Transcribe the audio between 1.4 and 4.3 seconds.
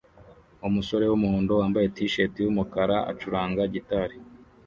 wambaye t-shirt yumukara acuranga gitari